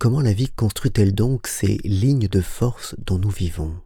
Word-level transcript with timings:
comment 0.00 0.22
la 0.22 0.32
vie 0.32 0.48
construit-elle 0.48 1.14
donc 1.14 1.46
ces 1.46 1.76
lignes 1.84 2.26
de 2.26 2.40
force 2.40 2.96
dont 2.98 3.18
nous 3.18 3.28
vivons? 3.28 3.78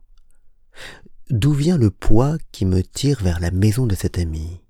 D'où 1.28 1.52
vient 1.52 1.76
le 1.76 1.90
poids 1.90 2.38
qui 2.52 2.64
me 2.64 2.82
tire 2.84 3.20
vers 3.20 3.40
la 3.40 3.50
maison 3.50 3.84
de 3.84 3.96
cet 3.96 4.16
ami? 4.18 4.60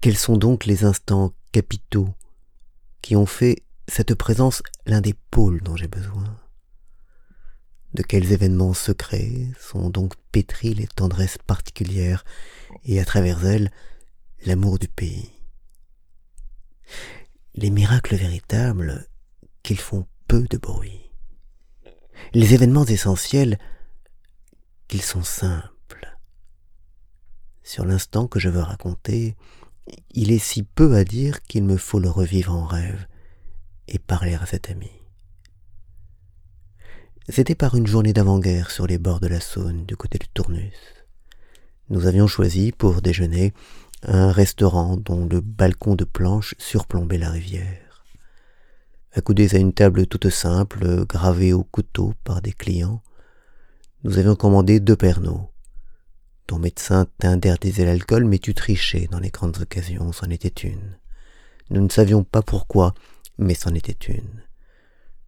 Quels 0.00 0.16
sont 0.16 0.38
donc 0.38 0.64
les 0.64 0.84
instants 0.84 1.34
capitaux 1.52 2.14
qui 3.02 3.14
ont 3.14 3.26
fait 3.26 3.62
cette 3.88 4.14
présence 4.14 4.62
l'un 4.86 5.02
des 5.02 5.12
pôles 5.12 5.60
dont 5.60 5.76
j'ai 5.76 5.86
besoin? 5.86 6.40
De 7.92 8.02
quels 8.02 8.32
événements 8.32 8.74
secrets 8.74 9.52
sont 9.60 9.90
donc 9.90 10.14
pétris 10.32 10.72
les 10.72 10.86
tendresses 10.86 11.38
particulières 11.46 12.24
et 12.86 13.00
à 13.00 13.04
travers 13.04 13.44
elles 13.44 13.70
l'amour 14.46 14.78
du 14.78 14.88
pays? 14.88 15.30
Les 17.54 17.68
miracles 17.68 18.16
véritables 18.16 19.06
qu'ils 19.66 19.80
font 19.80 20.06
peu 20.28 20.42
de 20.42 20.58
bruit. 20.58 21.10
Les 22.34 22.54
événements 22.54 22.84
essentiels 22.84 23.58
qu'ils 24.86 25.02
sont 25.02 25.24
simples. 25.24 26.16
Sur 27.64 27.84
l'instant 27.84 28.28
que 28.28 28.38
je 28.38 28.48
veux 28.48 28.60
raconter, 28.60 29.34
il 30.12 30.30
est 30.30 30.38
si 30.38 30.62
peu 30.62 30.94
à 30.94 31.02
dire 31.02 31.42
qu'il 31.42 31.64
me 31.64 31.76
faut 31.76 31.98
le 31.98 32.08
revivre 32.08 32.54
en 32.54 32.64
rêve 32.64 33.08
et 33.88 33.98
parler 33.98 34.34
à 34.34 34.46
cet 34.46 34.70
ami. 34.70 34.92
C'était 37.28 37.56
par 37.56 37.74
une 37.74 37.88
journée 37.88 38.12
d'avant-guerre 38.12 38.70
sur 38.70 38.86
les 38.86 38.98
bords 38.98 39.18
de 39.18 39.26
la 39.26 39.40
Saône, 39.40 39.84
du 39.84 39.96
côté 39.96 40.18
du 40.18 40.28
Tournus. 40.28 40.78
Nous 41.88 42.06
avions 42.06 42.28
choisi 42.28 42.70
pour 42.70 43.02
déjeuner 43.02 43.52
un 44.04 44.30
restaurant 44.30 44.96
dont 44.96 45.26
le 45.26 45.40
balcon 45.40 45.96
de 45.96 46.04
planches 46.04 46.54
surplombait 46.58 47.18
la 47.18 47.30
rivière. 47.30 47.85
Accoudés 49.16 49.54
à 49.54 49.58
une 49.58 49.72
table 49.72 50.06
toute 50.06 50.28
simple, 50.28 51.06
gravée 51.06 51.54
au 51.54 51.64
couteau 51.64 52.12
par 52.22 52.42
des 52.42 52.52
clients, 52.52 53.02
nous 54.04 54.18
avions 54.18 54.36
commandé 54.36 54.78
deux 54.78 54.94
pernots. 54.94 55.50
Ton 56.46 56.58
médecin 56.58 57.06
t'interdisait 57.18 57.86
l'alcool, 57.86 58.26
mais 58.26 58.38
tu 58.38 58.52
trichais 58.52 59.08
dans 59.10 59.18
les 59.18 59.30
grandes 59.30 59.56
occasions, 59.58 60.12
c'en 60.12 60.28
était 60.28 60.68
une. 60.68 60.98
Nous 61.70 61.80
ne 61.80 61.88
savions 61.88 62.24
pas 62.24 62.42
pourquoi, 62.42 62.92
mais 63.38 63.54
c'en 63.54 63.72
était 63.72 64.12
une. 64.12 64.42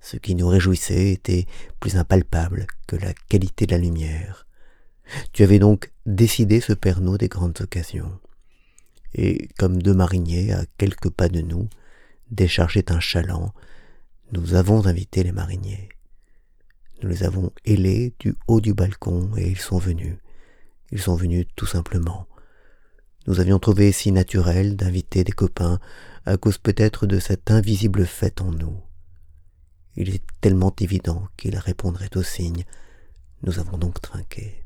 Ce 0.02 0.18
qui 0.18 0.34
nous 0.34 0.48
réjouissait 0.48 1.12
était 1.12 1.46
plus 1.80 1.96
impalpable 1.96 2.66
que 2.86 2.96
la 2.96 3.14
qualité 3.14 3.64
de 3.64 3.72
la 3.72 3.78
lumière. 3.78 4.46
Tu 5.32 5.44
avais 5.44 5.58
donc 5.58 5.90
décidé 6.04 6.60
ce 6.60 6.74
pernod 6.74 7.18
des 7.18 7.28
grandes 7.28 7.58
occasions. 7.62 8.20
Et 9.14 9.48
comme 9.58 9.80
deux 9.82 9.94
mariniers, 9.94 10.52
à 10.52 10.66
quelques 10.76 11.08
pas 11.08 11.30
de 11.30 11.40
nous, 11.40 11.70
déchargeaient 12.30 12.92
un 12.92 13.00
chaland, 13.00 13.54
nous 14.32 14.54
avons 14.54 14.86
invité 14.86 15.22
les 15.22 15.32
mariniers. 15.32 15.88
Nous 17.02 17.08
les 17.08 17.22
avons 17.22 17.50
ailés 17.64 18.14
du 18.18 18.34
haut 18.46 18.60
du 18.60 18.74
balcon 18.74 19.30
et 19.36 19.48
ils 19.48 19.58
sont 19.58 19.78
venus. 19.78 20.18
Ils 20.90 21.00
sont 21.00 21.14
venus 21.14 21.46
tout 21.56 21.66
simplement. 21.66 22.26
Nous 23.26 23.40
avions 23.40 23.58
trouvé 23.58 23.90
si 23.90 24.12
naturel 24.12 24.76
d'inviter 24.76 25.24
des 25.24 25.32
copains 25.32 25.78
à 26.26 26.36
cause 26.36 26.58
peut-être 26.58 27.06
de 27.06 27.18
cette 27.18 27.50
invisible 27.50 28.04
fête 28.04 28.42
en 28.42 28.50
nous. 28.50 28.78
Il 29.96 30.14
est 30.14 30.24
tellement 30.40 30.74
évident 30.78 31.26
qu'ils 31.36 31.56
répondraient 31.56 32.16
au 32.16 32.22
signe. 32.22 32.64
Nous 33.42 33.58
avons 33.58 33.78
donc 33.78 34.00
trinqué. 34.00 34.64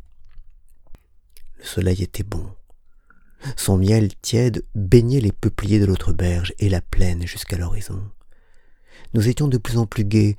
Le 1.59 1.65
soleil 1.65 2.03
était 2.03 2.25
bon. 2.25 2.53
Son 3.57 3.79
miel 3.79 4.15
tiède 4.17 4.65
baignait 4.75 5.21
les 5.21 5.33
peupliers 5.33 5.79
de 5.79 5.87
l'autre 5.87 6.13
berge 6.13 6.53
et 6.59 6.69
la 6.69 6.81
plaine 6.81 7.27
jusqu'à 7.27 7.57
l'horizon. 7.57 8.11
Nous 9.15 9.29
étions 9.29 9.49
de 9.49 9.59
plus 9.59 9.79
en 9.79 9.87
plus 9.87 10.05
gais, 10.05 10.37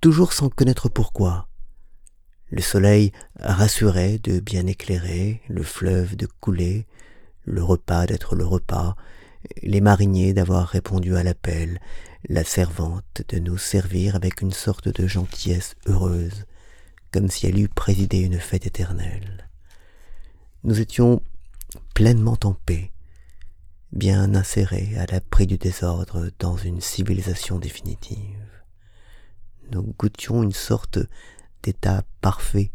toujours 0.00 0.32
sans 0.32 0.48
connaître 0.48 0.88
pourquoi. 0.88 1.48
Le 2.50 2.60
soleil 2.60 3.12
rassurait 3.40 4.18
de 4.18 4.40
bien 4.40 4.66
éclairer, 4.66 5.40
le 5.48 5.62
fleuve 5.62 6.14
de 6.16 6.26
couler, 6.40 6.86
le 7.44 7.62
repas 7.62 8.06
d'être 8.06 8.36
le 8.36 8.44
repas, 8.44 8.96
les 9.62 9.80
mariniers 9.80 10.34
d'avoir 10.34 10.68
répondu 10.68 11.16
à 11.16 11.22
l'appel, 11.22 11.80
la 12.28 12.44
servante 12.44 13.22
de 13.28 13.38
nous 13.38 13.58
servir 13.58 14.16
avec 14.16 14.40
une 14.40 14.52
sorte 14.52 14.88
de 14.88 15.06
gentillesse 15.06 15.74
heureuse, 15.86 16.44
comme 17.12 17.28
si 17.28 17.46
elle 17.46 17.58
eût 17.58 17.68
présidé 17.68 18.20
une 18.20 18.38
fête 18.38 18.66
éternelle. 18.66 19.48
Nous 20.62 20.80
étions 20.80 21.22
pleinement 21.94 22.38
en 22.44 22.54
paix, 22.54 22.92
bien 23.94 24.34
insérés 24.34 24.96
à 24.98 25.06
l'abri 25.06 25.46
du 25.46 25.56
désordre 25.56 26.30
dans 26.40 26.56
une 26.56 26.80
civilisation 26.80 27.58
définitive. 27.58 28.50
Nous 29.70 29.94
goûtions 29.98 30.42
une 30.42 30.52
sorte 30.52 30.98
d'état 31.62 32.02
parfait, 32.20 32.72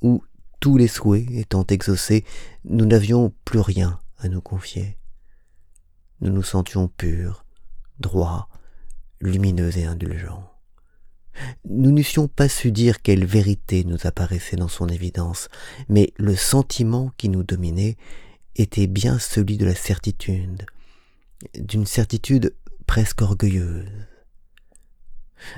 où 0.00 0.22
tous 0.60 0.76
les 0.76 0.88
souhaits 0.88 1.28
étant 1.32 1.66
exaucés, 1.66 2.24
nous 2.64 2.86
n'avions 2.86 3.32
plus 3.44 3.60
rien 3.60 4.00
à 4.18 4.28
nous 4.28 4.40
confier. 4.40 4.96
Nous 6.20 6.32
nous 6.32 6.42
sentions 6.42 6.88
purs, 6.88 7.44
droits, 7.98 8.48
lumineux 9.20 9.76
et 9.76 9.84
indulgents. 9.84 10.50
Nous 11.68 11.92
n'eussions 11.92 12.26
pas 12.26 12.48
su 12.48 12.72
dire 12.72 13.02
quelle 13.02 13.24
vérité 13.24 13.84
nous 13.84 14.06
apparaissait 14.06 14.56
dans 14.56 14.68
son 14.68 14.88
évidence, 14.88 15.48
mais 15.88 16.12
le 16.16 16.34
sentiment 16.34 17.12
qui 17.16 17.28
nous 17.28 17.42
dominait 17.42 17.96
était 18.58 18.88
bien 18.88 19.18
celui 19.18 19.56
de 19.56 19.64
la 19.64 19.74
certitude, 19.74 20.66
d'une 21.54 21.86
certitude 21.86 22.54
presque 22.86 23.22
orgueilleuse. 23.22 23.88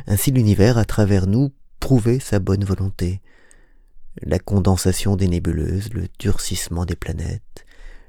Ainsi 0.06 0.30
l'univers 0.30 0.78
à 0.78 0.84
travers 0.84 1.26
nous 1.26 1.52
prouvait 1.80 2.20
sa 2.20 2.38
bonne 2.38 2.64
volonté. 2.64 3.22
La 4.22 4.38
condensation 4.38 5.16
des 5.16 5.28
nébuleuses, 5.28 5.92
le 5.94 6.08
durcissement 6.18 6.84
des 6.84 6.96
planètes, 6.96 7.64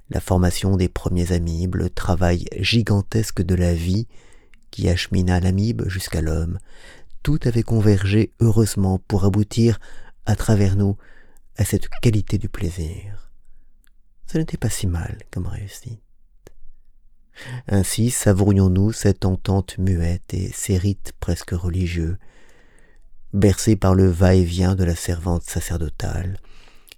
la 0.10 0.20
formation 0.20 0.76
des 0.76 0.90
premiers 0.90 1.32
amibes, 1.32 1.76
le 1.76 1.90
travail 1.90 2.46
gigantesque 2.58 3.42
de 3.42 3.56
la 3.56 3.74
vie 3.74 4.08
qui 4.72 4.90
achemina 4.90 5.40
l'amibe 5.40 5.88
jusqu'à 5.88 6.22
l'homme, 6.22 6.60
tout 7.24 7.40
avait 7.44 7.64
convergé 7.64 8.34
heureusement 8.40 9.00
pour 9.08 9.24
aboutir, 9.24 9.80
à 10.26 10.36
travers 10.36 10.76
nous, 10.76 10.98
à 11.58 11.64
cette 11.64 11.88
qualité 12.02 12.38
du 12.38 12.50
plaisir. 12.50 13.31
Ce 14.32 14.38
n'était 14.38 14.56
pas 14.56 14.70
si 14.70 14.88
mal 14.88 15.18
comme 15.30 15.48
réussite. 15.48 16.00
Ainsi 17.68 18.12
savourions-nous 18.12 18.94
cette 18.94 19.26
entente 19.26 19.78
muette 19.78 20.34
et 20.34 20.50
ces 20.54 20.78
rites 20.78 21.12
presque 21.20 21.52
religieux, 21.52 22.18
bercés 23.34 23.76
par 23.76 23.94
le 23.94 24.08
va-et-vient 24.08 24.76
de 24.76 24.86
la 24.86 24.96
servante 24.96 25.44
sacerdotale. 25.44 26.38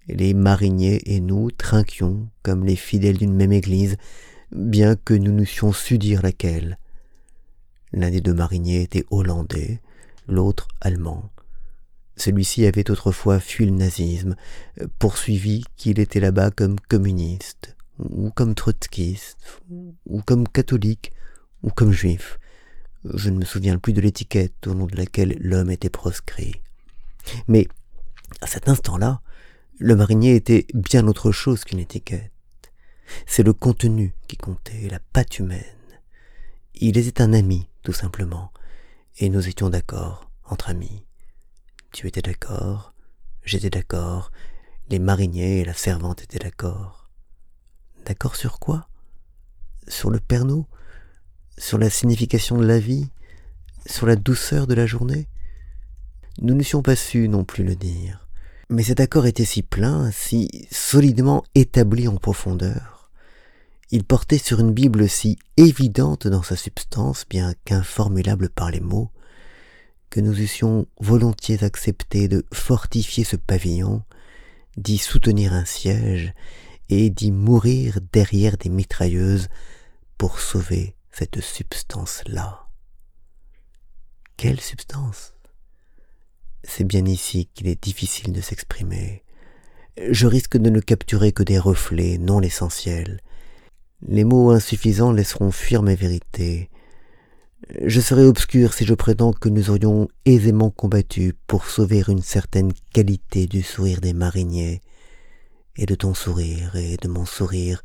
Les 0.08 0.36
mariniers 0.36 1.02
et 1.12 1.22
nous 1.22 1.50
trinquions 1.50 2.30
comme 2.44 2.66
les 2.66 2.76
fidèles 2.76 3.18
d'une 3.18 3.34
même 3.34 3.52
église, 3.52 3.98
bien 4.52 4.96
que 4.96 5.16
nous 5.16 5.32
n'eussions 5.32 5.74
su 5.74 5.98
dire 5.98 6.22
laquelle. 6.22 6.78
L'un 7.94 8.12
des 8.12 8.22
deux 8.22 8.36
mariniers 8.36 8.84
était 8.84 9.06
hollandais, 9.10 9.82
l'autre 10.28 10.68
allemand. 10.82 11.33
Celui-ci 12.16 12.66
avait 12.66 12.90
autrefois 12.92 13.40
fui 13.40 13.66
le 13.66 13.72
nazisme, 13.72 14.36
poursuivi 15.00 15.64
qu'il 15.76 16.00
était 16.00 16.20
là-bas 16.20 16.52
comme 16.52 16.80
communiste, 16.80 17.76
ou 17.98 18.30
comme 18.32 18.56
trotskiste, 18.56 19.62
ou 20.06 20.22
comme 20.22 20.48
catholique, 20.48 21.12
ou 21.64 21.70
comme 21.70 21.92
juif. 21.92 22.40
Je 23.14 23.30
ne 23.30 23.38
me 23.38 23.46
souviens 23.46 23.78
plus 23.78 23.94
de 23.94 24.02
l'étiquette 24.02 24.68
au 24.68 24.74
nom 24.74 24.86
de 24.86 24.96
laquelle 24.96 25.38
l'homme 25.40 25.72
était 25.72 25.90
proscrit. 25.90 26.62
Mais, 27.48 27.68
à 28.42 28.48
cet 28.48 28.70
instant-là, 28.70 29.22
le 29.80 29.96
marinier 29.96 30.36
était 30.36 30.68
bien 30.74 31.08
autre 31.08 31.32
chose 31.32 31.64
qu'une 31.64 31.80
étiquette. 31.80 32.32
C'est 33.26 33.44
le 33.44 33.54
contenu 33.54 34.14
qui 34.28 34.38
comptait, 34.38 34.88
la 34.90 35.00
patte 35.00 35.40
humaine. 35.40 35.64
Il 36.76 36.98
était 36.98 37.22
un 37.22 37.34
ami, 37.34 37.68
tout 37.84 37.94
simplement, 37.94 38.52
et 39.20 39.30
nous 39.30 39.48
étions 39.48 39.70
d'accord, 39.70 40.30
entre 40.46 40.70
amis. 40.70 41.04
Tu 41.94 42.08
étais 42.08 42.24
d'accord, 42.24 42.92
j'étais 43.46 43.70
d'accord, 43.70 44.32
les 44.90 44.98
mariniers 44.98 45.60
et 45.60 45.64
la 45.64 45.76
servante 45.76 46.24
étaient 46.24 46.40
d'accord. 46.40 47.08
D'accord 48.04 48.36
sur 48.36 48.58
quoi? 48.58 48.90
Sur 49.88 50.10
le 50.10 50.20
Pernod 50.20 50.66
Sur 51.56 51.78
la 51.78 51.92
signification 51.92 52.58
de 52.58 52.66
la 52.66 52.80
vie? 52.80 53.12
Sur 53.86 54.08
la 54.08 54.16
douceur 54.16 54.66
de 54.66 54.74
la 54.74 54.88
journée? 54.88 55.28
Nous 56.42 56.56
n'eussions 56.56 56.82
pas 56.82 56.96
su 56.96 57.30
non 57.30 57.44
plus 57.44 57.64
le 57.64 57.76
dire. 57.76 58.28
Mais 58.72 58.82
cet 58.82 59.00
accord 59.00 59.28
était 59.28 59.46
si 59.46 59.62
plein, 59.62 60.10
si 60.10 60.68
solidement 60.72 61.44
établi 61.54 62.08
en 62.08 62.18
profondeur. 62.18 63.12
Il 63.92 64.04
portait 64.04 64.40
sur 64.40 64.60
une 64.60 64.74
Bible 64.74 65.08
si 65.08 65.38
évidente 65.58 66.28
dans 66.28 66.42
sa 66.42 66.56
substance, 66.56 67.26
bien 67.30 67.54
qu'informulable 67.66 68.50
par 68.50 68.72
les 68.72 68.80
mots, 68.80 69.12
que 70.14 70.22
nous 70.22 70.40
eussions 70.40 70.86
volontiers 71.00 71.64
accepté 71.64 72.28
de 72.28 72.46
fortifier 72.54 73.24
ce 73.24 73.36
pavillon, 73.36 74.04
d'y 74.78 75.00
soutenir 75.00 75.54
un 75.54 75.66
siège 75.66 76.36
et 76.90 77.10
d'y 77.10 77.32
mourir 77.32 77.98
derrière 78.12 78.58
des 78.58 78.70
mitrailleuses 78.70 79.48
pour 80.20 80.40
sauver 80.40 80.96
cette 81.12 81.42
substance-là. 81.42 82.68
quelle 84.38 84.62
substance? 84.62 85.34
C'est 86.64 86.84
bien 86.84 87.06
ici 87.08 87.50
qu'il 87.56 87.66
est 87.68 87.84
difficile 87.84 88.34
de 88.34 88.42
s'exprimer. 88.42 89.24
Je 89.98 90.28
risque 90.28 90.58
de 90.58 90.70
ne 90.70 90.80
capturer 90.80 91.32
que 91.32 91.42
des 91.42 91.58
reflets, 91.58 92.20
non 92.20 92.40
l'essentiel. 92.40 93.20
Les 94.08 94.26
mots 94.26 94.52
insuffisants 94.52 95.12
laisseront 95.12 95.50
fuir 95.50 95.82
mes 95.82 95.96
vérités. 95.96 96.70
Je 97.82 98.02
serais 98.02 98.26
obscur 98.26 98.74
si 98.74 98.86
je 98.86 98.94
prétends 98.94 99.34
que 99.34 99.50
nous 99.50 99.72
aurions 99.72 100.08
aisément 100.26 100.70
combattu 100.70 101.34
pour 101.48 101.66
sauver 101.66 102.04
une 102.08 102.22
certaine 102.22 102.72
qualité 102.94 103.48
du 103.48 103.64
sourire 103.64 104.00
des 104.00 104.14
mariniers, 104.14 104.82
et 105.76 105.88
de 105.88 105.96
ton 105.96 106.14
sourire, 106.14 106.76
et 106.76 106.98
de 106.98 107.08
mon 107.08 107.26
sourire, 107.26 107.82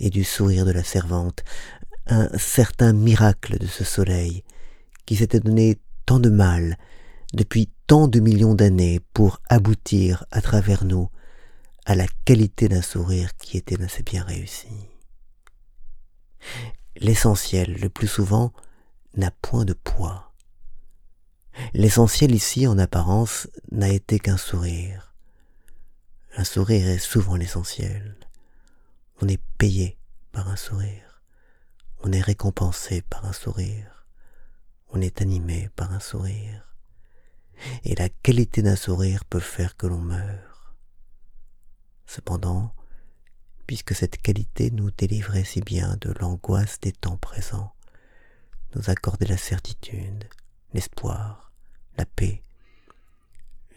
et 0.00 0.08
du 0.08 0.24
sourire 0.24 0.64
de 0.64 0.70
la 0.70 0.82
servante, 0.82 1.44
un 2.06 2.30
certain 2.38 2.94
miracle 2.94 3.58
de 3.58 3.66
ce 3.66 3.84
soleil, 3.84 4.44
qui 5.04 5.16
s'était 5.16 5.40
donné 5.40 5.78
tant 6.06 6.20
de 6.20 6.30
mal, 6.30 6.78
depuis 7.34 7.68
tant 7.86 8.08
de 8.08 8.20
millions 8.20 8.54
d'années, 8.54 9.00
pour 9.12 9.42
aboutir 9.50 10.24
à 10.30 10.40
travers 10.40 10.86
nous 10.86 11.10
à 11.84 11.94
la 11.94 12.06
qualité 12.24 12.68
d'un 12.68 12.82
sourire 12.82 13.36
qui 13.36 13.58
était 13.58 13.82
assez 13.82 14.02
bien 14.02 14.22
réussi. 14.22 14.68
L'essentiel, 16.96 17.76
le 17.78 17.90
plus 17.90 18.08
souvent, 18.08 18.52
n'a 19.16 19.30
point 19.30 19.64
de 19.64 19.72
poids. 19.72 20.32
L'essentiel 21.72 22.34
ici, 22.34 22.66
en 22.66 22.78
apparence, 22.78 23.48
n'a 23.70 23.88
été 23.88 24.18
qu'un 24.18 24.36
sourire. 24.36 25.14
Un 26.36 26.44
sourire 26.44 26.88
est 26.88 26.98
souvent 26.98 27.36
l'essentiel. 27.36 28.16
On 29.20 29.28
est 29.28 29.42
payé 29.58 29.98
par 30.30 30.48
un 30.48 30.56
sourire. 30.56 31.22
On 32.04 32.12
est 32.12 32.20
récompensé 32.20 33.02
par 33.02 33.24
un 33.24 33.32
sourire. 33.32 34.06
On 34.90 35.00
est 35.00 35.20
animé 35.20 35.68
par 35.74 35.92
un 35.92 36.00
sourire. 36.00 36.76
Et 37.84 37.96
la 37.96 38.08
qualité 38.08 38.62
d'un 38.62 38.76
sourire 38.76 39.24
peut 39.24 39.40
faire 39.40 39.76
que 39.76 39.88
l'on 39.88 39.98
meure. 39.98 40.76
Cependant, 42.06 42.72
puisque 43.66 43.94
cette 43.94 44.22
qualité 44.22 44.70
nous 44.70 44.90
délivrait 44.92 45.44
si 45.44 45.60
bien 45.60 45.96
de 46.00 46.12
l'angoisse 46.20 46.78
des 46.80 46.92
temps 46.92 47.18
présents, 47.18 47.74
nous 48.74 48.90
accorder 48.90 49.26
la 49.26 49.36
certitude, 49.36 50.24
l'espoir, 50.74 51.52
la 51.96 52.04
paix. 52.04 52.42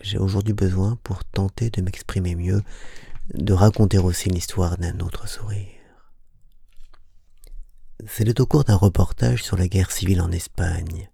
J'ai 0.01 0.17
aujourd'hui 0.17 0.53
besoin, 0.53 0.97
pour 1.03 1.23
tenter 1.23 1.69
de 1.69 1.81
m'exprimer 1.81 2.35
mieux, 2.35 2.61
de 3.33 3.53
raconter 3.53 3.97
aussi 3.97 4.29
l'histoire 4.29 4.77
d'un 4.77 4.99
autre 4.99 5.27
sourire. 5.27 5.67
C'était 8.07 8.41
au 8.41 8.45
cours 8.45 8.63
d'un 8.63 8.75
reportage 8.75 9.43
sur 9.43 9.57
la 9.57 9.67
guerre 9.67 9.91
civile 9.91 10.21
en 10.21 10.31
Espagne. 10.31 11.09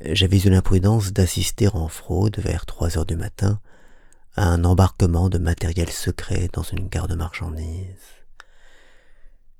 J'avais 0.00 0.40
eu 0.40 0.50
l'imprudence 0.50 1.12
d'assister 1.12 1.68
en 1.68 1.88
fraude 1.88 2.38
vers 2.38 2.66
trois 2.66 2.96
heures 2.96 3.06
du 3.06 3.16
matin 3.16 3.60
à 4.36 4.48
un 4.48 4.64
embarquement 4.64 5.28
de 5.28 5.38
matériel 5.38 5.90
secret 5.90 6.48
dans 6.52 6.62
une 6.62 6.88
gare 6.88 7.08
de 7.08 7.14
marchandises. 7.14 8.23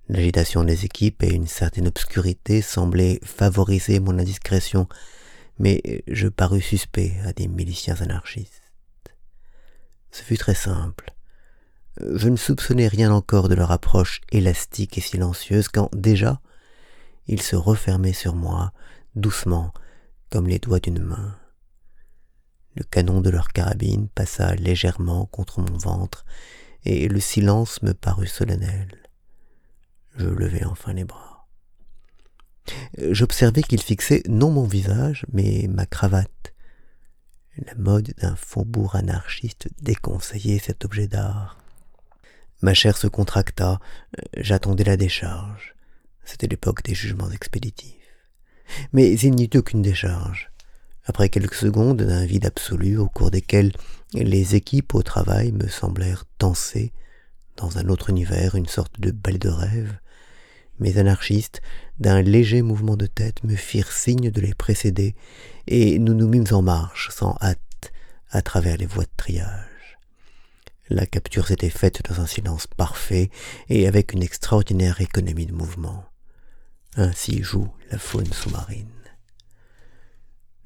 L'agitation 0.09 0.65
des 0.65 0.85
équipes 0.85 1.23
et 1.23 1.33
une 1.33 1.47
certaine 1.47 1.89
obscurité 1.89 2.61
semblaient 2.61 3.21
favoriser 3.25 4.01
mon 4.01 4.19
indiscrétion, 4.19 4.87
mais 5.59 6.05
je 6.09 6.29
parus 6.29 6.65
suspect 6.65 7.15
à 7.25 7.33
des 7.33 7.49
miliciens 7.49 8.01
anarchistes. 8.01 8.75
Ce 10.11 10.23
fut 10.23 10.37
très 10.37 10.55
simple. 10.55 11.15
Je 12.01 12.29
ne 12.29 12.37
soupçonnais 12.37 12.89
rien 12.89 13.13
encore 13.13 13.49
de 13.49 13.55
leur 13.55 13.71
approche 13.71 14.21
élastique 14.31 14.99
et 14.99 15.01
silencieuse 15.01 15.69
quand 15.69 15.89
déjà 15.95 16.41
ils 17.27 17.41
se 17.43 17.57
refermaient 17.57 18.13
sur 18.13 18.35
moi, 18.35 18.73
doucement, 19.15 19.73
comme 20.31 20.49
les 20.49 20.59
doigts 20.59 20.81
d'une 20.81 21.03
main. 21.03 21.39
Le 22.75 22.85
canon 22.85 23.21
de 23.21 23.31
leur 23.31 23.49
carabine 23.49 24.09
passa 24.09 24.55
légèrement 24.57 25.27
contre 25.27 25.61
mon 25.61 25.79
ventre, 25.79 26.25
et 26.85 27.09
le 27.09 27.21
silence 27.21 27.81
me 27.83 27.95
parut 27.95 28.27
solennel. 28.27 29.04
Je 30.17 30.27
levai 30.27 30.65
enfin 30.65 30.93
les 30.93 31.05
bras. 31.05 31.47
J'observai 32.99 33.63
qu'il 33.63 33.83
fixait 33.83 34.23
non 34.29 34.51
mon 34.51 34.65
visage, 34.65 35.27
mais 35.33 35.67
ma 35.69 35.87
cravate. 35.87 36.55
La 37.59 37.75
mode 37.75 38.15
d'un 38.19 38.37
faubourg 38.37 38.97
anarchiste 38.97 39.69
déconseillait 39.81 40.59
cet 40.59 40.85
objet 40.85 41.07
d'art. 41.07 41.59
Ma 42.63 42.75
chair 42.75 42.97
se 42.97 43.07
contracta, 43.07 43.79
j'attendais 44.37 44.85
la 44.85 44.97
décharge. 44.97 45.75
C'était 46.25 46.47
l'époque 46.47 46.83
des 46.83 46.95
jugements 46.95 47.31
expéditifs. 47.31 47.93
Mais 48.93 49.13
il 49.13 49.35
n'y 49.35 49.45
eut 49.45 49.59
aucune 49.59 49.83
décharge. 49.83 50.51
Après 51.05 51.29
quelques 51.29 51.55
secondes 51.55 52.03
d'un 52.03 52.25
vide 52.25 52.47
absolu 52.47 52.97
au 52.97 53.09
cours 53.09 53.31
desquels 53.31 53.73
les 54.15 54.55
équipes 54.55 54.95
au 54.95 55.03
travail 55.03 55.53
me 55.53 55.69
semblèrent 55.69 56.25
danser 56.39 56.93
dans 57.57 57.79
un 57.79 57.89
autre 57.89 58.09
univers, 58.11 58.55
une 58.55 58.67
sorte 58.67 58.99
de 58.99 59.11
bal 59.11 59.39
de 59.39 59.51
rêve, 59.51 59.99
mes 60.79 60.99
anarchistes, 60.99 61.61
d'un 61.99 62.23
léger 62.23 62.63
mouvement 62.63 62.97
de 62.97 63.07
tête, 63.07 63.45
me 63.45 63.57
firent 63.57 63.93
signe 63.93 64.31
de 64.31 64.41
les 64.41 64.55
précéder, 64.55 65.15
et 65.67 65.99
nous 65.99 66.15
nous 66.15 66.29
mîmes 66.29 66.53
en 66.53 66.63
marche, 66.63 67.11
sans 67.11 67.37
hâte, 67.41 67.93
à 68.31 68.43
travers 68.43 68.77
les 68.77 68.87
voies 68.87 69.05
de 69.05 69.11
triage. 69.17 69.99
La 70.91 71.07
capture 71.07 71.47
s'était 71.47 71.71
faite 71.71 72.03
dans 72.09 72.21
un 72.21 72.27
silence 72.27 72.67
parfait 72.67 73.31
et 73.69 73.89
avec 73.89 74.13
une 74.13 74.23
extraordinaire 74.23 75.01
économie 75.01 75.47
de 75.47 75.55
mouvement. 75.55 76.05
Ainsi 76.97 77.43
joue 77.43 77.69
la 77.91 77.99
faune 77.99 78.33
sous-marine. 78.33 78.89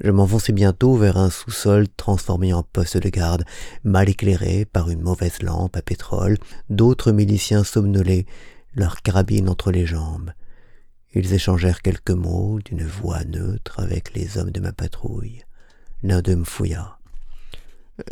Je 0.00 0.10
m'enfonçai 0.10 0.52
bientôt 0.52 0.96
vers 0.96 1.16
un 1.16 1.30
sous-sol 1.30 1.88
transformé 1.96 2.52
en 2.52 2.62
poste 2.62 2.98
de 2.98 3.08
garde, 3.08 3.44
mal 3.82 4.08
éclairé 4.08 4.64
par 4.64 4.90
une 4.90 5.02
mauvaise 5.02 5.42
lampe 5.42 5.76
à 5.76 5.82
pétrole, 5.82 6.38
d'autres 6.70 7.10
miliciens 7.10 7.64
somnolaient, 7.64 8.26
leurs 8.74 9.02
carabines 9.02 9.48
entre 9.48 9.70
les 9.70 9.86
jambes. 9.86 10.32
Ils 11.14 11.32
échangèrent 11.32 11.82
quelques 11.82 12.10
mots 12.10 12.58
d'une 12.64 12.84
voix 12.84 13.24
neutre 13.24 13.80
avec 13.80 14.14
les 14.14 14.36
hommes 14.36 14.50
de 14.50 14.60
ma 14.60 14.72
patrouille. 14.72 15.42
L'un 16.02 16.20
d'eux 16.20 16.36
me 16.36 16.44
fouilla. 16.44 16.98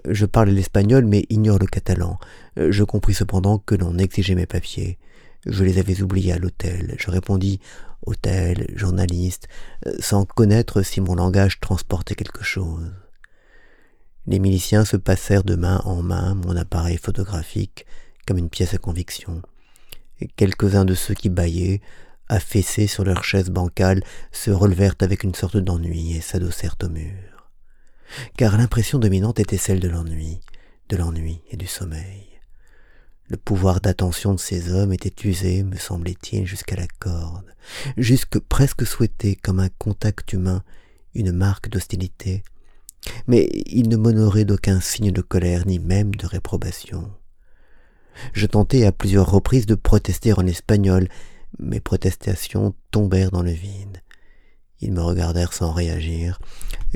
Je 0.08 0.26
parle 0.26 0.48
l'espagnol 0.50 1.04
mais 1.04 1.24
ignore 1.28 1.58
le 1.58 1.66
catalan. 1.66 2.18
Je 2.56 2.82
compris 2.84 3.14
cependant 3.14 3.58
que 3.58 3.74
l'on 3.74 3.98
exigeait 3.98 4.34
mes 4.34 4.46
papiers. 4.46 4.98
Je 5.44 5.62
les 5.62 5.78
avais 5.78 6.02
oubliés 6.02 6.32
à 6.32 6.38
l'hôtel. 6.38 6.96
Je 6.98 7.10
répondis 7.10 7.60
hôtel, 8.04 8.66
journaliste, 8.74 9.48
sans 10.00 10.24
connaître 10.24 10.82
si 10.82 11.00
mon 11.00 11.14
langage 11.14 11.60
transportait 11.60 12.14
quelque 12.14 12.44
chose. 12.44 12.92
Les 14.26 14.40
miliciens 14.40 14.84
se 14.84 14.96
passèrent 14.96 15.44
de 15.44 15.54
main 15.54 15.80
en 15.84 16.02
main 16.02 16.34
mon 16.34 16.56
appareil 16.56 16.96
photographique 16.96 17.86
comme 18.26 18.38
une 18.38 18.50
pièce 18.50 18.74
à 18.74 18.78
conviction 18.78 19.42
quelques-uns 20.36 20.84
de 20.84 20.94
ceux 20.94 21.14
qui 21.14 21.28
bâillaient, 21.28 21.80
affaissés 22.28 22.86
sur 22.86 23.04
leurs 23.04 23.24
chaises 23.24 23.50
bancales, 23.50 24.02
se 24.32 24.50
relevèrent 24.50 24.96
avec 25.00 25.22
une 25.22 25.34
sorte 25.34 25.56
d'ennui 25.56 26.16
et 26.16 26.20
s'adossèrent 26.20 26.76
au 26.82 26.88
mur. 26.88 27.50
Car 28.36 28.56
l'impression 28.56 28.98
dominante 28.98 29.40
était 29.40 29.58
celle 29.58 29.80
de 29.80 29.88
l'ennui, 29.88 30.40
de 30.88 30.96
l'ennui 30.96 31.42
et 31.50 31.56
du 31.56 31.66
sommeil. 31.66 32.26
Le 33.28 33.36
pouvoir 33.36 33.80
d'attention 33.80 34.34
de 34.34 34.38
ces 34.38 34.72
hommes 34.72 34.92
était 34.92 35.28
usé, 35.28 35.64
me 35.64 35.76
semblait-il, 35.76 36.46
jusqu'à 36.46 36.76
la 36.76 36.86
corde, 37.00 37.54
jusque 37.96 38.38
presque 38.38 38.86
souhaité 38.86 39.34
comme 39.34 39.58
un 39.58 39.68
contact 39.68 40.32
humain, 40.32 40.62
une 41.14 41.32
marque 41.32 41.68
d'hostilité, 41.68 42.44
mais 43.26 43.48
ils 43.66 43.88
ne 43.88 43.96
m'honoraient 43.96 44.44
d'aucun 44.44 44.80
signe 44.80 45.10
de 45.10 45.22
colère 45.22 45.66
ni 45.66 45.80
même 45.80 46.14
de 46.14 46.26
réprobation. 46.26 47.10
Je 48.32 48.46
tentai 48.46 48.86
à 48.86 48.92
plusieurs 48.92 49.30
reprises 49.30 49.66
de 49.66 49.74
protester 49.74 50.32
en 50.32 50.46
espagnol. 50.46 51.08
Mes 51.58 51.80
protestations 51.80 52.74
tombèrent 52.90 53.30
dans 53.30 53.42
le 53.42 53.52
vide. 53.52 54.02
Ils 54.80 54.92
me 54.92 55.02
regardèrent 55.02 55.54
sans 55.54 55.72
réagir, 55.72 56.38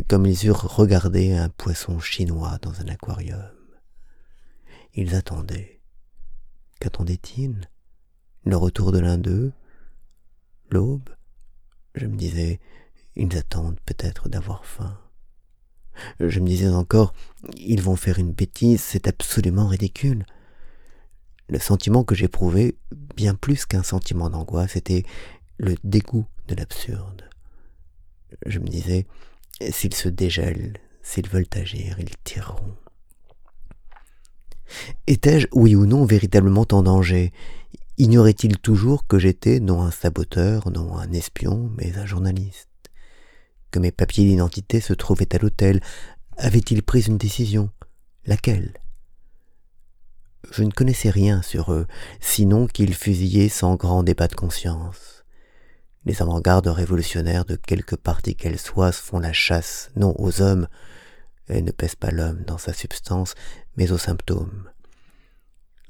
comme 0.09 0.27
ils 0.27 0.47
eurent 0.47 0.77
regardé 0.77 1.33
un 1.33 1.49
poisson 1.49 1.99
chinois 1.99 2.59
dans 2.61 2.81
un 2.81 2.89
aquarium. 2.89 3.51
Ils 4.95 5.15
attendaient. 5.15 5.81
Qu'attendaient-ils? 6.79 7.71
Le 8.45 8.57
retour 8.57 8.93
de 8.93 8.99
l'un 8.99 9.19
d'eux? 9.19 9.53
L'aube? 10.71 11.09
Je 11.95 12.07
me 12.07 12.17
disais, 12.17 12.61
ils 13.17 13.37
attendent 13.37 13.81
peut-être 13.85 14.29
d'avoir 14.29 14.65
faim. 14.65 14.99
Je 16.21 16.41
me 16.41 16.47
disais 16.47 16.69
encore, 16.69 17.13
ils 17.57 17.83
vont 17.83 17.97
faire 17.97 18.19
une 18.19 18.33
bêtise, 18.33 18.81
c'est 18.81 19.09
absolument 19.09 19.67
ridicule. 19.67 20.25
Le 21.51 21.59
sentiment 21.59 22.05
que 22.05 22.15
j'éprouvais, 22.15 22.77
bien 23.17 23.35
plus 23.35 23.67
qu'un 23.67 23.83
sentiment 23.83 24.31
d'angoisse, 24.31 24.77
était 24.77 25.05
le 25.59 25.75
dégoût 25.83 26.25
de 26.47 26.55
l'absurde. 26.55 27.29
Je 28.47 28.61
me 28.61 28.69
disais, 28.69 29.07
s'ils 29.71 29.95
se 29.95 30.09
dégèlent, 30.09 30.79
s'ils 31.03 31.29
veulent 31.29 31.49
agir, 31.53 31.99
ils 31.99 32.17
tireront. 32.23 32.77
Étais-je, 35.09 35.49
oui 35.53 35.75
ou 35.75 35.87
non, 35.87 36.05
véritablement 36.05 36.67
en 36.71 36.85
danger? 36.85 37.33
Ignorait-il 37.99 38.59
toujours 38.59 39.09
que 39.09 39.19
j'étais 39.19 39.59
non 39.59 39.83
un 39.83 39.91
saboteur, 39.91 40.71
non 40.71 40.97
un 40.97 41.11
espion, 41.13 41.69
mais 41.77 41.99
un 41.99 42.07
journaliste? 42.07 42.69
Que 43.73 43.81
mes 43.81 43.91
papiers 43.91 44.25
d'identité 44.25 44.81
se 44.81 44.93
trouvaient 44.93 45.35
à 45.35 45.39
l'hôtel? 45.39 45.81
Avait-il 46.37 46.85
pris 46.85 47.03
une 47.03 47.19
décision? 47.19 47.71
Laquelle? 48.25 48.80
Je 50.51 50.63
ne 50.63 50.71
connaissais 50.71 51.11
rien 51.11 51.43
sur 51.43 51.73
eux, 51.73 51.87
sinon 52.21 52.67
qu'ils 52.67 52.95
fusillaient 52.95 53.49
sans 53.49 53.77
grand 53.77 54.03
débat 54.03 54.27
de 54.27 54.35
conscience. 54.35 55.25
Les 56.07 56.23
avant-gardes 56.23 56.67
révolutionnaires 56.67 57.45
de 57.45 57.57
quelque 57.57 57.95
parti 57.95 58.35
qu'elles 58.35 58.59
soient 58.59 58.93
font 58.93 59.19
la 59.19 59.33
chasse, 59.33 59.91
non 59.97 60.15
aux 60.19 60.41
hommes, 60.41 60.67
elles 61.49 61.65
ne 61.65 61.73
pèsent 61.73 61.97
pas 61.97 62.11
l'homme 62.11 62.43
dans 62.47 62.59
sa 62.59 62.73
substance, 62.73 63.35
mais 63.77 63.93
aux 63.93 63.99
symptômes. 63.99 64.71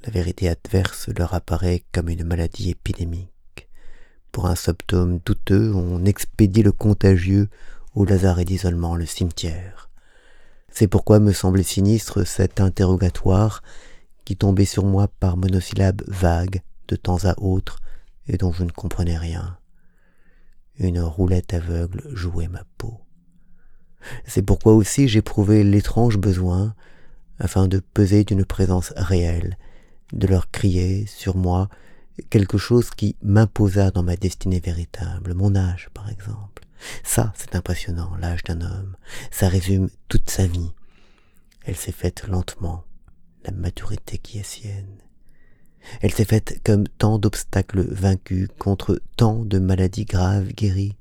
La 0.05 0.11
vérité 0.11 0.49
adverse 0.49 1.09
leur 1.17 1.35
apparaît 1.35 1.85
comme 1.93 2.09
une 2.09 2.25
maladie 2.25 2.71
épidémique. 2.71 3.69
Pour 4.33 4.47
un 4.47 4.55
symptôme 4.55 5.19
douteux, 5.19 5.73
on 5.75 6.05
expédie 6.05 6.63
le 6.63 6.73
contagieux 6.73 7.49
au 7.95 8.05
lazaret 8.05 8.45
d'isolement, 8.45 8.97
le 8.97 9.07
cimetière. 9.07 9.91
C'est 10.73 10.89
pourquoi 10.89 11.19
me 11.19 11.33
semblait 11.33 11.63
sinistre 11.63 12.25
cet 12.25 12.61
interrogatoire 12.61 13.63
qui 14.25 14.37
tombait 14.37 14.65
sur 14.65 14.85
moi 14.85 15.09
par 15.09 15.37
monosyllabes 15.37 16.03
vagues 16.07 16.63
de 16.89 16.97
temps 16.97 17.25
à 17.25 17.35
autre 17.39 17.81
et 18.27 18.37
dont 18.37 18.53
je 18.53 18.65
ne 18.65 18.71
comprenais 18.71 19.19
rien. 19.19 19.59
Une 20.79 21.01
roulette 21.01 21.55
aveugle 21.55 22.03
jouait 22.15 22.49
ma 22.49 22.65
peau. 22.79 23.01
C'est 24.27 24.43
pourquoi 24.43 24.75
aussi 24.75 25.09
j'éprouvais 25.09 25.63
l'étrange 25.63 26.17
besoin, 26.17 26.75
afin 27.39 27.69
de 27.69 27.81
peser 27.81 28.25
d'une 28.25 28.45
présence 28.45 28.93
réelle, 28.97 29.59
de 30.13 30.27
leur 30.27 30.51
crier 30.51 31.07
sur 31.07 31.37
moi 31.37 31.69
quelque 32.29 32.59
chose 32.59 32.91
qui 32.91 33.17
m'imposa 33.23 33.91
dans 33.91 34.03
ma 34.03 34.17
destinée 34.17 34.61
véritable, 34.61 35.35
mon 35.35 35.55
âge 35.55 35.89
par 35.95 36.11
exemple. 36.11 36.65
Ça, 37.03 37.33
c'est 37.37 37.55
impressionnant, 37.55 38.17
l'âge 38.19 38.43
d'un 38.45 38.61
homme. 38.61 38.97
Ça 39.31 39.49
résume 39.49 39.91
toute 40.09 40.31
sa 40.31 40.47
vie. 40.47 40.73
Elle 41.65 41.77
s'est 41.77 41.93
faite 41.93 42.27
lentement, 42.27 42.85
la 43.45 43.53
maturité 43.53 44.19
qui 44.19 44.39
est 44.39 44.45
sienne. 44.45 44.99
Elle 46.03 46.13
s'est 46.13 46.25
faite 46.25 46.61
comme 46.65 46.87
tant 46.87 47.19
d'obstacles 47.19 47.83
vaincus, 47.83 48.49
contre 48.59 49.01
tant 49.17 49.45
de 49.45 49.59
maladies 49.59 50.05
graves 50.05 50.53
guéries, 50.53 50.97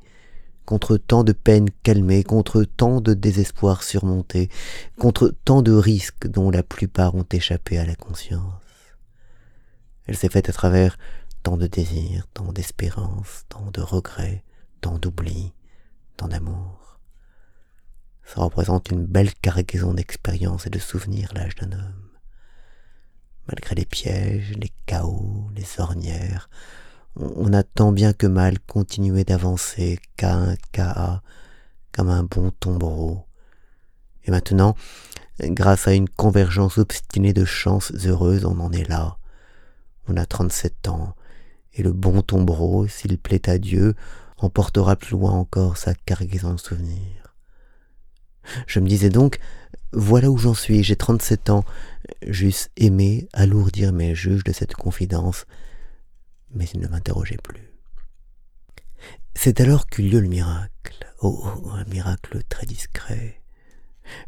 contre 0.65 0.97
tant 0.97 1.23
de 1.23 1.31
peines 1.31 1.69
calmées, 1.83 2.23
contre 2.23 2.63
tant 2.63 3.01
de 3.01 3.13
désespoirs 3.13 3.83
surmontés, 3.83 4.49
contre 4.97 5.33
tant 5.43 5.61
de 5.61 5.71
risques 5.71 6.27
dont 6.27 6.51
la 6.51 6.63
plupart 6.63 7.15
ont 7.15 7.25
échappé 7.31 7.77
à 7.77 7.85
la 7.85 7.95
conscience. 7.95 8.61
Elle 10.05 10.17
s'est 10.17 10.29
faite 10.29 10.49
à 10.49 10.53
travers 10.53 10.97
tant 11.43 11.57
de 11.57 11.67
désirs, 11.67 12.27
tant 12.33 12.51
d'espérances, 12.51 13.45
tant 13.49 13.71
de 13.71 13.81
regrets, 13.81 14.43
tant 14.81 14.97
d'oubli, 14.97 15.53
tant 16.17 16.27
d'amour. 16.27 16.99
Ça 18.23 18.41
représente 18.41 18.91
une 18.91 19.05
belle 19.05 19.33
cargaison 19.33 19.93
d'expériences 19.93 20.67
et 20.67 20.69
de 20.69 20.79
souvenirs 20.79 21.31
l'âge 21.33 21.55
d'un 21.55 21.71
homme. 21.71 22.08
Malgré 23.49 23.73
les 23.73 23.85
pièges, 23.85 24.53
les 24.57 24.71
chaos, 24.85 25.47
les 25.55 25.65
ornières, 25.79 26.51
on 27.15 27.51
a 27.51 27.63
tant 27.63 27.91
bien 27.91 28.13
que 28.13 28.27
mal 28.27 28.59
continué 28.59 29.23
d'avancer, 29.23 29.97
qu'à 30.17 30.35
un 30.35 30.55
cas, 30.71 31.23
comme 31.91 32.09
un 32.09 32.23
bon 32.23 32.51
tombereau. 32.51 33.25
Et 34.25 34.29
maintenant, 34.29 34.75
grâce 35.41 35.87
à 35.87 35.93
une 35.93 36.07
convergence 36.07 36.77
obstinée 36.77 37.33
de 37.33 37.43
chances 37.43 37.91
heureuses, 38.05 38.45
on 38.45 38.59
en 38.59 38.71
est 38.71 38.87
là, 38.87 39.17
on 40.07 40.15
a 40.15 40.27
trente-sept 40.27 40.87
ans, 40.87 41.15
et 41.73 41.81
le 41.81 41.91
bon 41.91 42.21
tombereau, 42.21 42.87
s'il 42.87 43.17
plaît 43.17 43.49
à 43.49 43.57
Dieu, 43.57 43.95
emportera 44.37 44.95
plus 44.95 45.11
loin 45.11 45.31
encore 45.31 45.77
sa 45.77 45.95
cargaison 45.95 46.53
de 46.53 46.59
souvenirs. 46.59 47.35
Je 48.67 48.79
me 48.79 48.87
disais 48.87 49.09
donc, 49.09 49.39
voilà 49.91 50.29
où 50.29 50.37
j'en 50.37 50.53
suis, 50.53 50.83
j'ai 50.83 50.95
trente-sept 50.95 51.49
ans, 51.49 51.65
j'eusse 52.25 52.69
aimé 52.77 53.27
alourdir 53.33 53.93
mes 53.93 54.15
juges 54.15 54.43
de 54.43 54.51
cette 54.51 54.73
confidence, 54.73 55.45
mais 56.51 56.65
ils 56.73 56.79
ne 56.79 56.87
m'interrogeaient 56.87 57.37
plus. 57.43 57.73
C'est 59.35 59.61
alors 59.61 59.87
qu'eut 59.87 60.01
lieu 60.01 60.19
le 60.19 60.27
miracle. 60.27 61.07
Oh, 61.21 61.47
un 61.71 61.85
miracle 61.85 62.41
très 62.49 62.65
discret. 62.65 63.41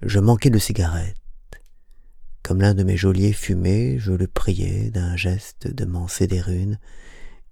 Je 0.02 0.20
manquais 0.20 0.50
de 0.50 0.60
cigarettes. 0.60 1.18
Comme 2.44 2.62
l'un 2.62 2.74
de 2.74 2.84
mes 2.84 2.98
geôliers 2.98 3.34
fumait, 3.34 3.98
je 4.00 4.12
le 4.12 4.28
priai 4.28 4.90
d'un 4.90 5.16
geste 5.16 5.68
de 5.68 5.86
m'en 5.86 6.08
céder 6.08 6.42
une 6.48 6.80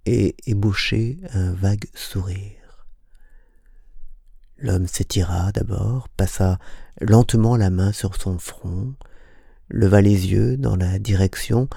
et 0.06 0.36
ébauchai 0.46 1.20
un 1.34 1.54
vague 1.54 1.86
sourire. 1.94 2.86
L'homme 4.58 4.88
s'étira 4.88 5.52
d'abord, 5.52 6.10
passa 6.10 6.60
lentement 7.00 7.56
la 7.56 7.70
main 7.70 7.94
sur 7.94 8.20
son 8.20 8.40
front, 8.40 8.96
leva 9.70 10.02
les 10.02 10.32
yeux 10.32 10.58
dans 10.58 10.76
la 10.76 11.00
direction 11.00 11.70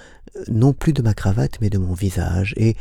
non 0.49 0.73
plus 0.73 0.93
de 0.93 1.03
ma 1.03 1.15
cravate 1.15 1.61
mais 1.61 1.71
de 1.71 1.79
mon 1.79 1.95
visage, 1.95 2.55
et, 2.57 2.77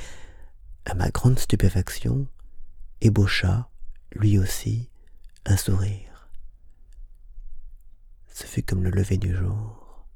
à 0.85 0.93
ma 0.93 1.09
grande 1.09 1.39
stupéfaction, 1.39 2.27
ébaucha, 3.01 3.69
lui 4.13 4.39
aussi, 4.39 4.89
un 5.45 5.57
sourire. 5.57 6.29
Ce 8.33 8.45
fut 8.45 8.63
comme 8.63 8.83
le 8.83 8.89
lever 8.89 9.17
du 9.17 9.35
jour. 9.35 10.07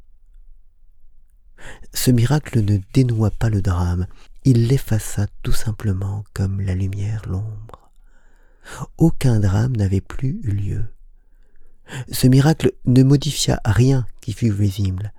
Ce 1.93 2.11
miracle 2.11 2.61
ne 2.61 2.77
dénoua 2.93 3.31
pas 3.31 3.49
le 3.49 3.61
drame, 3.61 4.07
il 4.43 4.67
l'effaça 4.67 5.27
tout 5.41 5.51
simplement 5.51 6.23
comme 6.33 6.61
la 6.61 6.75
lumière 6.75 7.23
l'ombre. 7.27 7.91
Aucun 8.97 9.39
drame 9.39 9.75
n'avait 9.75 10.01
plus 10.01 10.39
eu 10.43 10.51
lieu. 10.51 10.85
Ce 12.11 12.27
miracle 12.27 12.71
ne 12.85 13.03
modifia 13.03 13.61
rien 13.63 14.07
qui 14.25 14.33
fût 14.33 14.51
visible. 14.51 15.13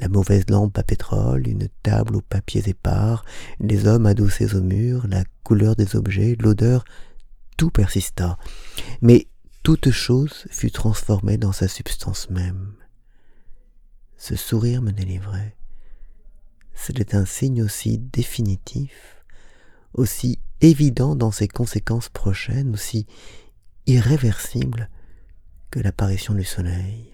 La 0.00 0.08
mauvaise 0.08 0.44
lampe 0.48 0.78
à 0.78 0.82
pétrole, 0.82 1.46
une 1.46 1.68
table 1.82 2.16
aux 2.16 2.22
papiers 2.22 2.66
épars, 2.66 3.22
les 3.60 3.86
hommes 3.86 4.06
adossés 4.06 4.54
au 4.54 4.62
mur, 4.62 5.06
la 5.06 5.24
couleur 5.42 5.76
des 5.76 5.94
objets, 5.94 6.34
l'odeur, 6.40 6.86
tout 7.58 7.68
persista. 7.68 8.38
Mais 9.02 9.26
toute 9.62 9.90
chose 9.90 10.46
fut 10.50 10.70
transformée 10.70 11.36
dans 11.36 11.52
sa 11.52 11.68
substance 11.68 12.30
même. 12.30 12.72
Ce 14.16 14.36
sourire 14.36 14.80
me 14.80 14.92
délivrait. 14.92 15.54
C'était 16.72 17.14
un 17.14 17.26
signe 17.26 17.62
aussi 17.62 17.98
définitif, 17.98 19.22
aussi 19.92 20.38
évident 20.62 21.14
dans 21.14 21.30
ses 21.30 21.46
conséquences 21.46 22.08
prochaines, 22.08 22.72
aussi 22.72 23.06
irréversible 23.86 24.88
que 25.70 25.78
l'apparition 25.78 26.32
du 26.32 26.44
soleil. 26.44 27.13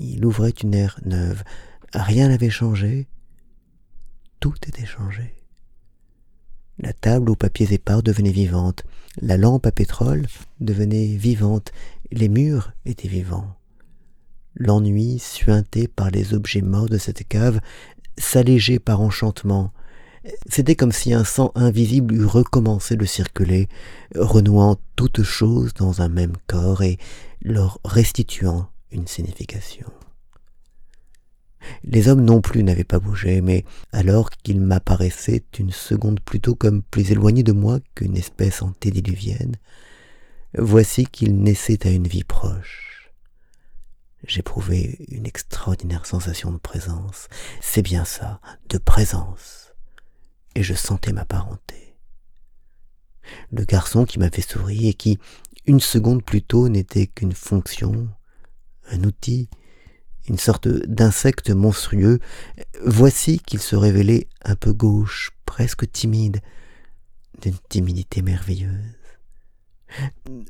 Il 0.00 0.24
ouvrait 0.24 0.50
une 0.50 0.74
ère 0.74 1.00
neuve, 1.04 1.42
rien 1.92 2.28
n'avait 2.28 2.50
changé, 2.50 3.08
tout 4.38 4.54
était 4.68 4.86
changé. 4.86 5.34
La 6.78 6.92
table 6.92 7.30
aux 7.30 7.34
papiers 7.34 7.72
épars 7.72 8.04
devenait 8.04 8.30
vivante, 8.30 8.84
la 9.20 9.36
lampe 9.36 9.66
à 9.66 9.72
pétrole 9.72 10.26
devenait 10.60 11.16
vivante, 11.16 11.72
les 12.12 12.28
murs 12.28 12.72
étaient 12.86 13.08
vivants. 13.08 13.56
L'ennui, 14.54 15.18
suinté 15.18 15.88
par 15.88 16.10
les 16.10 16.32
objets 16.32 16.62
morts 16.62 16.88
de 16.88 16.98
cette 16.98 17.26
cave, 17.26 17.60
s'allégeait 18.16 18.78
par 18.78 19.00
enchantement. 19.00 19.72
C'était 20.48 20.76
comme 20.76 20.92
si 20.92 21.12
un 21.12 21.24
sang 21.24 21.50
invisible 21.56 22.14
eût 22.14 22.24
recommencé 22.24 22.94
de 22.94 23.04
circuler, 23.04 23.68
renouant 24.14 24.76
toutes 24.94 25.24
choses 25.24 25.74
dans 25.74 26.02
un 26.02 26.08
même 26.08 26.36
corps 26.46 26.82
et 26.82 26.98
leur 27.42 27.80
restituant 27.84 28.68
une 28.90 29.06
signification. 29.06 29.90
Les 31.82 32.08
hommes 32.08 32.24
non 32.24 32.40
plus 32.40 32.62
n'avaient 32.62 32.84
pas 32.84 32.98
bougé, 32.98 33.40
mais 33.40 33.64
alors 33.92 34.30
qu'ils 34.30 34.60
m'apparaissaient 34.60 35.44
une 35.58 35.72
seconde 35.72 36.20
plutôt 36.20 36.54
comme 36.54 36.82
plus 36.82 37.10
éloignés 37.10 37.42
de 37.42 37.52
moi 37.52 37.80
qu'une 37.94 38.16
espèce 38.16 38.62
antédiluvienne, 38.62 39.56
voici 40.56 41.04
qu'ils 41.04 41.40
naissaient 41.40 41.86
à 41.86 41.90
une 41.90 42.06
vie 42.06 42.24
proche. 42.24 43.12
J'éprouvais 44.26 44.98
une 45.08 45.26
extraordinaire 45.26 46.06
sensation 46.06 46.50
de 46.50 46.58
présence. 46.58 47.28
C'est 47.60 47.82
bien 47.82 48.04
ça, 48.04 48.40
de 48.68 48.78
présence. 48.78 49.72
Et 50.54 50.62
je 50.62 50.74
sentais 50.74 51.12
ma 51.12 51.24
parenté. 51.24 51.96
Le 53.52 53.64
garçon 53.64 54.04
qui 54.04 54.18
m'avait 54.18 54.42
souri 54.42 54.88
et 54.88 54.94
qui, 54.94 55.18
une 55.66 55.80
seconde 55.80 56.24
plus 56.24 56.42
tôt, 56.42 56.68
n'était 56.68 57.06
qu'une 57.06 57.34
fonction, 57.34 58.08
un 58.90 59.04
outil, 59.04 59.48
une 60.28 60.38
sorte 60.38 60.68
d'insecte 60.68 61.50
monstrueux, 61.50 62.20
voici 62.84 63.38
qu'il 63.38 63.60
se 63.60 63.76
révélait 63.76 64.28
un 64.44 64.56
peu 64.56 64.72
gauche, 64.72 65.32
presque 65.46 65.90
timide, 65.90 66.40
d'une 67.40 67.56
timidité 67.68 68.22
merveilleuse. 68.22 68.94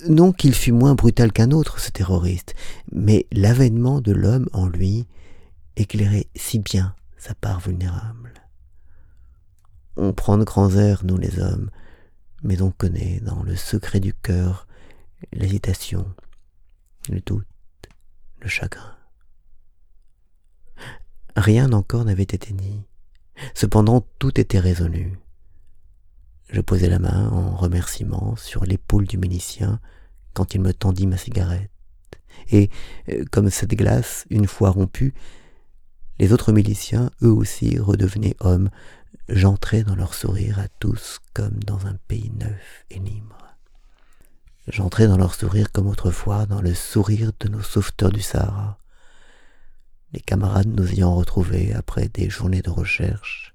Non 0.08 0.32
qu'il 0.32 0.54
fût 0.54 0.72
moins 0.72 0.94
brutal 0.94 1.32
qu'un 1.32 1.52
autre, 1.52 1.78
ce 1.78 1.90
terroriste, 1.90 2.54
mais 2.90 3.26
l'avènement 3.30 4.00
de 4.00 4.12
l'homme 4.12 4.48
en 4.52 4.66
lui 4.66 5.06
éclairait 5.76 6.26
si 6.34 6.58
bien 6.58 6.94
sa 7.16 7.34
part 7.34 7.60
vulnérable. 7.60 8.34
On 9.96 10.12
prend 10.12 10.38
de 10.38 10.44
grands 10.44 10.74
airs, 10.76 11.04
nous 11.04 11.16
les 11.16 11.38
hommes, 11.38 11.70
mais 12.42 12.60
on 12.62 12.70
connaît 12.70 13.20
dans 13.20 13.42
le 13.42 13.56
secret 13.56 14.00
du 14.00 14.12
cœur 14.12 14.66
l'hésitation, 15.32 16.06
le 17.08 17.20
doute, 17.20 17.46
le 18.40 18.48
chagrin. 18.48 18.96
Rien 21.36 21.72
encore 21.72 22.04
n'avait 22.04 22.22
été 22.22 22.52
dit. 22.52 22.82
Cependant, 23.54 24.04
tout 24.18 24.40
était 24.40 24.58
résolu. 24.58 25.18
Je 26.50 26.60
posai 26.60 26.88
la 26.88 26.98
main 26.98 27.28
en 27.28 27.54
remerciement 27.56 28.34
sur 28.36 28.64
l'épaule 28.64 29.06
du 29.06 29.18
milicien 29.18 29.80
quand 30.34 30.54
il 30.54 30.60
me 30.60 30.72
tendit 30.72 31.06
ma 31.06 31.16
cigarette. 31.16 31.70
Et, 32.50 32.70
euh, 33.10 33.24
comme 33.30 33.50
cette 33.50 33.74
glace, 33.74 34.24
une 34.30 34.46
fois 34.46 34.70
rompue, 34.70 35.14
les 36.18 36.32
autres 36.32 36.52
miliciens, 36.52 37.10
eux 37.22 37.32
aussi, 37.32 37.78
redevenaient 37.78 38.36
hommes. 38.40 38.70
J'entrais 39.28 39.84
dans 39.84 39.94
leur 39.94 40.14
sourire 40.14 40.58
à 40.58 40.68
tous 40.80 41.20
comme 41.34 41.62
dans 41.62 41.86
un 41.86 41.94
pays 42.08 42.30
neuf 42.30 42.84
et 42.90 42.98
libre. 42.98 43.47
J'entrais 44.70 45.06
dans 45.06 45.16
leur 45.16 45.34
sourire 45.34 45.72
comme 45.72 45.86
autrefois 45.86 46.44
dans 46.44 46.60
le 46.60 46.74
sourire 46.74 47.32
de 47.40 47.48
nos 47.48 47.62
sauveteurs 47.62 48.12
du 48.12 48.20
Sahara. 48.20 48.78
Les 50.12 50.20
camarades 50.20 50.68
nous 50.68 50.92
ayant 50.92 51.14
retrouvés 51.14 51.72
après 51.72 52.08
des 52.08 52.28
journées 52.28 52.60
de 52.60 52.68
recherche, 52.68 53.54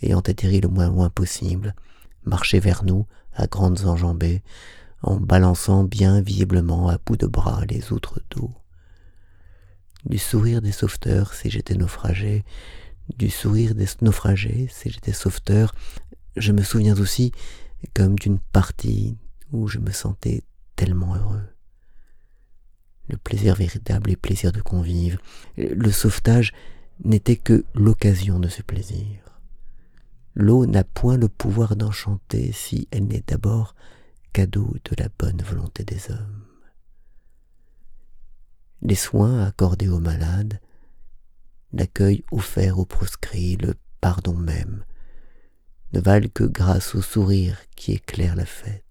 ayant 0.00 0.20
atterri 0.20 0.62
le 0.62 0.68
moins 0.68 0.88
loin 0.88 1.10
possible, 1.10 1.74
marchaient 2.24 2.60
vers 2.60 2.82
nous 2.82 3.06
à 3.34 3.46
grandes 3.46 3.84
enjambées, 3.84 4.42
en 5.02 5.16
balançant 5.16 5.84
bien 5.84 6.22
visiblement 6.22 6.88
à 6.88 6.96
bout 6.96 7.18
de 7.18 7.26
bras 7.26 7.66
les 7.68 7.92
outres 7.92 8.22
d'eau. 8.30 8.50
Du 10.06 10.16
sourire 10.16 10.62
des 10.62 10.72
sauveteurs 10.72 11.34
si 11.34 11.50
j'étais 11.50 11.74
naufragé, 11.74 12.42
du 13.18 13.28
sourire 13.28 13.74
des 13.74 13.88
naufragés 14.00 14.68
si 14.70 14.88
j'étais 14.88 15.12
sauveteur, 15.12 15.74
je 16.36 16.52
me 16.52 16.62
souviens 16.62 16.98
aussi 16.98 17.32
comme 17.94 18.18
d'une 18.18 18.38
partie 18.38 19.18
où 19.52 19.68
je 19.68 19.78
me 19.78 19.90
sentais 19.90 20.42
tellement 20.76 21.14
heureux. 21.14 21.46
Le 23.08 23.16
plaisir 23.16 23.54
véritable 23.54 24.10
et 24.10 24.16
plaisir 24.16 24.52
de 24.52 24.60
convive, 24.60 25.18
le 25.56 25.90
sauvetage 25.90 26.52
n'était 27.04 27.36
que 27.36 27.64
l'occasion 27.74 28.38
de 28.38 28.48
ce 28.48 28.62
plaisir. 28.62 29.18
L'eau 30.34 30.66
n'a 30.66 30.84
point 30.84 31.16
le 31.16 31.28
pouvoir 31.28 31.76
d'enchanter 31.76 32.52
si 32.52 32.88
elle 32.90 33.06
n'est 33.06 33.24
d'abord 33.26 33.74
cadeau 34.32 34.74
de 34.84 34.96
la 35.02 35.08
bonne 35.18 35.42
volonté 35.42 35.84
des 35.84 36.10
hommes. 36.10 36.44
Les 38.80 38.94
soins 38.94 39.44
accordés 39.44 39.88
aux 39.88 40.00
malades, 40.00 40.58
l'accueil 41.72 42.24
offert 42.32 42.78
aux 42.78 42.86
proscrits, 42.86 43.56
le 43.56 43.74
pardon 44.00 44.34
même, 44.34 44.84
ne 45.92 46.00
valent 46.00 46.30
que 46.32 46.44
grâce 46.44 46.94
au 46.94 47.02
sourire 47.02 47.58
qui 47.76 47.92
éclaire 47.92 48.34
la 48.34 48.46
fête. 48.46 48.84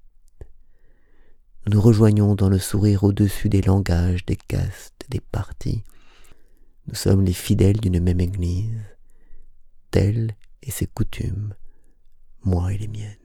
Nous 1.68 1.80
rejoignons 1.80 2.34
dans 2.34 2.50
le 2.50 2.58
sourire 2.58 3.04
au-dessus 3.04 3.48
des 3.48 3.62
langages, 3.62 4.26
des 4.26 4.36
castes, 4.36 5.06
des 5.10 5.20
partis. 5.20 5.84
Nous 6.88 6.96
sommes 6.96 7.24
les 7.24 7.34
fidèles 7.34 7.80
d'une 7.80 8.00
même 8.00 8.20
Église, 8.20 8.82
telle 9.92 10.36
et 10.64 10.72
ses 10.72 10.88
coutumes, 10.88 11.54
moi 12.44 12.74
et 12.74 12.80
les 12.80 12.88
miennes. 12.88 13.21